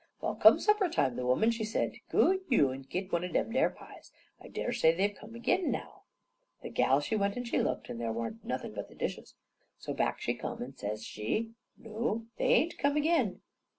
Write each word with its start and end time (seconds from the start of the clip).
Well, 0.19 0.33
come 0.33 0.59
supper 0.59 0.89
time, 0.89 1.15
the 1.15 1.27
woman 1.27 1.51
she 1.51 1.63
said, 1.63 1.97
"Goo 2.09 2.41
you 2.49 2.71
and 2.71 2.89
git 2.89 3.11
one 3.11 3.23
o' 3.23 3.27
them 3.31 3.53
there 3.53 3.69
pies; 3.69 4.11
I 4.41 4.47
daresay 4.47 4.91
they've 4.95 5.13
come 5.13 5.35
agin, 5.35 5.69
now." 5.69 6.05
The 6.63 6.69
gal, 6.69 7.01
she 7.01 7.15
went 7.15 7.37
an' 7.37 7.43
she 7.43 7.61
looked, 7.61 7.87
and 7.87 8.01
there 8.01 8.11
warn't 8.11 8.43
nothin' 8.43 8.73
but 8.73 8.89
the 8.89 8.95
dishes. 8.95 9.35
So 9.77 9.93
back 9.93 10.19
she 10.19 10.33
come 10.33 10.59
and 10.63 10.75
says 10.75 11.03
she, 11.05 11.51
"Noo, 11.77 12.25
they 12.37 12.45
ain't 12.45 12.79
come 12.79 12.97
agin." 12.97 13.41